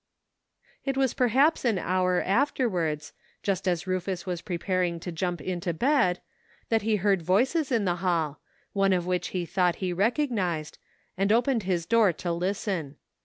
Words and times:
Jt 0.87 0.97
was 0.97 1.13
perhaps 1.13 1.63
an 1.63 1.77
hour 1.77 2.23
afterwards, 2.23 3.13
just 3.43 3.67
as 3.67 3.85
Rufus 3.85 4.25
was 4.25 4.41
preparing 4.41 4.99
to 4.99 5.11
jump 5.11 5.39
into 5.39 5.73
bed, 5.73 6.19
that 6.69 6.81
he 6.81 6.95
heard 6.95 7.21
voices 7.21 7.71
in 7.71 7.85
the 7.85 7.97
hall, 7.97 8.39
one 8.73 8.93
of 8.93 9.05
which 9.05 9.27
he 9.27 9.45
thought 9.45 9.75
he 9.75 9.93
recognized, 9.93 10.79
and 11.19 11.31
opened 11.31 11.61
his 11.69 11.85
door 11.85 12.11
to 12.13 12.31
listen. 12.31 12.95